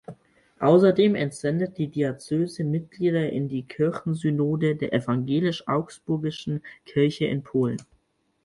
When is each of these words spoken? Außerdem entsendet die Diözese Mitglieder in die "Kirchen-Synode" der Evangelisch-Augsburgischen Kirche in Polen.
Außerdem 0.59 1.13
entsendet 1.13 1.77
die 1.77 1.87
Diözese 1.87 2.63
Mitglieder 2.63 3.29
in 3.29 3.47
die 3.49 3.61
"Kirchen-Synode" 3.67 4.75
der 4.75 4.93
Evangelisch-Augsburgischen 4.93 6.63
Kirche 6.87 7.25
in 7.25 7.43
Polen. 7.43 7.77